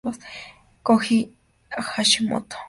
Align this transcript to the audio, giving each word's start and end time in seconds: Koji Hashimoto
Koji 0.87 1.17
Hashimoto 1.93 2.57